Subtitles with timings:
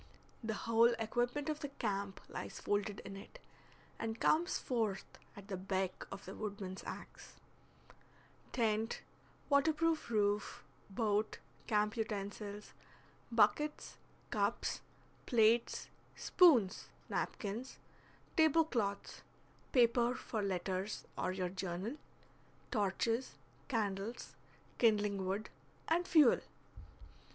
[0.43, 3.37] The whole equipment of the camp lies folded in it,
[3.99, 7.35] and comes forth at the beck of the woodman's axe;
[8.51, 9.03] tent,
[9.47, 11.37] waterproof roof, boat,
[11.67, 12.73] camp utensils,
[13.31, 13.97] buckets,
[14.31, 14.81] cups,
[15.27, 17.77] plates, spoons, napkins,
[18.35, 19.21] table cloths,
[19.71, 21.95] paper for letters or your journal,
[22.71, 23.35] torches,
[23.67, 24.33] candles,
[24.79, 25.51] kindling wood,
[25.87, 26.39] and fuel.